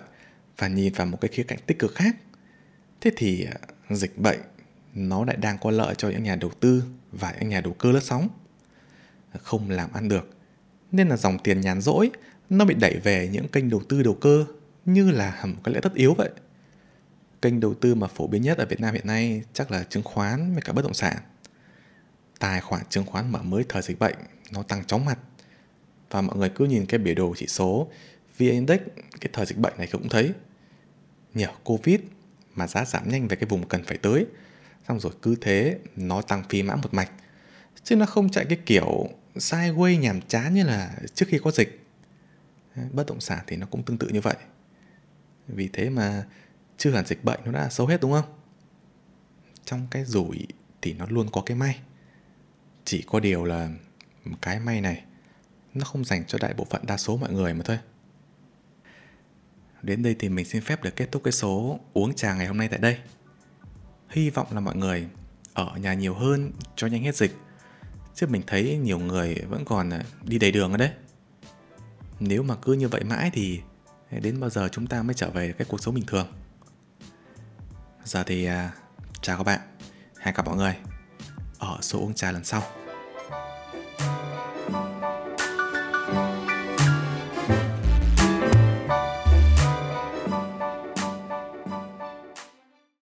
và 0.59 0.68
nhìn 0.68 0.92
vào 0.92 1.06
một 1.06 1.21
cái 1.21 1.28
khía 1.28 1.42
cạnh 1.42 1.59
tích 1.66 1.78
cực 1.78 1.94
khác 1.94 2.16
thế 3.00 3.11
thì 3.16 3.44
à, 3.44 3.54
dịch 3.90 4.18
bệnh 4.18 4.40
nó 4.94 5.25
lại 5.25 5.37
đang 5.37 5.59
có 5.59 5.71
lợi 5.71 5.94
cho 5.99 6.09
những 6.09 6.23
nhà 6.23 6.37
đầu 6.37 6.50
tư 6.61 6.85
và 7.12 7.35
những 7.40 7.49
nhà 7.49 7.61
đầu 7.61 7.73
cơ 7.73 7.92
lướt 7.92 8.02
sóng. 8.02 8.28
Không 9.42 9.71
làm 9.71 9.92
ăn 9.92 10.09
được 10.09 10.30
nên 10.92 11.08
là 11.08 11.16
dòng 11.16 11.38
tiền 11.38 11.61
nhàn 11.61 11.80
rỗi, 11.80 12.11
nó 12.50 12.64
bị 12.64 12.75
đẩy 12.75 12.99
về 12.99 13.28
những 13.32 13.49
kênh 13.49 13.70
đầu 13.70 13.82
tư 13.88 14.02
đầu 14.02 14.14
cơ 14.14 14.44
như 14.84 15.11
là 15.11 15.42
một 15.44 15.61
cái 15.64 15.75
lẽ 15.75 15.80
tất 15.80 15.94
yếu 15.94 16.14
vậy. 16.14 16.30
Kênh 17.42 17.61
đầu 17.61 17.75
tư 17.75 17.94
mà 17.94 18.06
phổ 18.06 18.26
biến 18.26 18.42
nhất 18.42 18.58
ở 18.58 18.66
Việt 18.66 18.80
Nam 18.80 18.94
hiện 18.94 19.06
nay 19.06 19.42
chắc 19.52 19.70
là 19.70 19.84
chứng 19.84 20.02
khoán 20.02 20.52
với 20.52 20.62
cả 20.62 20.72
bất 20.72 20.82
động 20.82 20.94
sản. 20.94 21.16
Tài 22.38 22.61
khoản 22.61 22.82
chứng 22.88 23.06
khoán 23.06 23.32
mở 23.32 23.42
mới 23.42 23.64
thời 23.68 23.82
dịch 23.82 23.99
bệnh, 23.99 24.16
nó 24.52 24.62
tăng 24.62 24.84
chóng 24.84 25.04
mặt. 25.04 25.18
Và 26.11 26.20
mọi 26.20 26.37
người 26.37 26.49
cứ 26.49 26.64
nhìn 26.64 26.87
cái 26.87 26.99
biểu 26.99 27.14
đồ 27.14 27.34
chỉ 27.37 27.46
số 27.46 27.88
VN 28.38 28.46
Index, 28.46 28.80
cái 29.20 29.30
thời 29.32 29.46
dịch 29.46 29.58
bệnh 29.58 29.75
này 29.78 29.88
cũng 29.92 30.08
thấy. 30.08 30.32
Nhờ 31.34 31.46
Covid 31.64 32.00
mà 32.54 32.66
giá 32.66 32.84
giảm 32.84 33.08
nhanh 33.08 33.28
về 33.28 33.37
cái 33.37 33.46
vùng 33.49 33.68
cần 33.68 33.84
phải 33.84 33.99
tới, 33.99 34.26
xong 34.88 35.00
rồi 35.00 35.12
cứ 35.22 35.37
thế 35.40 35.78
nó 35.96 36.22
tăng 36.22 36.42
phi 36.49 36.62
mã 36.62 36.76
một 36.76 36.94
mạch. 36.94 37.11
Chứ 37.84 37.96
nó 37.96 38.06
không 38.06 38.28
chạy 38.30 38.44
cái 38.44 38.58
kiểu 38.66 39.08
sideways 39.34 39.98
nhàm 39.98 40.20
chán 40.20 40.54
như 40.54 40.64
là 40.64 40.98
trước 41.14 41.26
khi 41.28 41.38
có 41.44 41.50
dịch. 41.50 41.86
Bất 42.92 43.06
động 43.06 43.20
sản 43.20 43.44
thì 43.46 43.56
nó 43.56 43.66
cũng 43.66 43.82
tương 43.82 43.98
tự 43.98 44.08
như 44.08 44.20
vậy. 44.20 44.36
Vì 45.48 45.68
thế 45.72 45.90
mà 45.90 46.24
chưa 46.78 46.90
hẳn 46.90 47.06
dịch 47.06 47.24
bệnh 47.24 47.40
nó 47.44 47.52
đã 47.52 47.68
xấu 47.68 47.86
hết 47.86 48.00
đúng 48.00 48.12
không? 48.12 48.38
Trong 49.64 49.86
cái 49.90 50.04
rủi 50.04 50.46
thì 50.82 50.92
nó 50.92 51.06
luôn 51.08 51.28
có 51.32 51.42
cái 51.46 51.56
may. 51.56 51.80
Chỉ 52.84 53.02
có 53.06 53.20
điều 53.20 53.44
là 53.44 53.70
cái 54.42 54.60
may 54.60 54.80
này 54.80 55.04
nó 55.74 55.84
không 55.84 56.04
dành 56.04 56.24
cho 56.26 56.38
đại 56.40 56.54
bộ 56.54 56.66
phận 56.70 56.86
đa 56.86 56.96
số 56.96 57.16
mọi 57.16 57.32
người 57.32 57.54
mà 57.54 57.62
thôi. 57.64 57.78
Đến 59.82 60.02
đây 60.02 60.16
thì 60.18 60.28
mình 60.28 60.44
xin 60.44 60.62
phép 60.62 60.82
được 60.82 60.96
kết 60.96 61.12
thúc 61.12 61.22
cái 61.24 61.32
số 61.32 61.80
uống 61.92 62.14
trà 62.14 62.34
ngày 62.34 62.46
hôm 62.46 62.56
nay 62.56 62.68
tại 62.68 62.78
đây. 62.78 62.98
Hy 64.08 64.30
vọng 64.30 64.46
là 64.50 64.60
mọi 64.60 64.76
người 64.76 65.08
ở 65.54 65.76
nhà 65.76 65.94
nhiều 65.94 66.14
hơn 66.14 66.52
cho 66.76 66.86
nhanh 66.86 67.02
hết 67.02 67.16
dịch 67.16 67.36
chứ 68.14 68.26
mình 68.26 68.42
thấy 68.47 68.76
nhiều 68.76 68.99
người 68.99 69.35
vẫn 69.49 69.64
còn 69.64 69.90
à, 69.90 70.02
đi 70.23 70.38
đầy 70.38 70.52
đường 70.52 70.71
ở 70.71 70.76
đấy. 70.76 70.90
Nếu 72.21 72.42
mà 72.42 72.54
cứ 72.62 72.73
như 72.73 72.88
vậy 72.88 73.04
mãi 73.04 73.31
thì 73.35 73.61
đến 74.11 74.40
bao 74.40 74.50
giờ 74.50 74.69
chúng 74.73 74.87
ta 74.87 75.02
mới 75.02 75.14
trở 75.14 75.31
về 75.31 75.52
cái 75.52 75.66
cuộc 75.71 75.81
sống 75.83 75.95
bình 75.95 76.04
thường? 76.07 76.26
Giờ 78.04 78.23
thì 78.23 78.45
à, 78.45 78.73
chào 79.21 79.37
các 79.37 79.45
bạn. 79.45 79.61
Hẹn 80.19 80.35
gặp 80.35 80.47
mọi 80.47 80.57
người 80.57 80.76
ở 81.59 81.78
số 81.81 81.99
uống 81.99 82.14
trà 82.14 82.33
lần 82.33 82.45
sau. 82.45 82.62